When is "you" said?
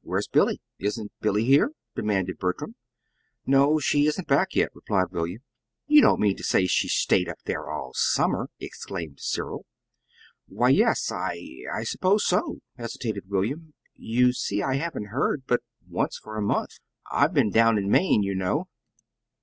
5.86-6.00, 13.94-14.32, 18.22-18.34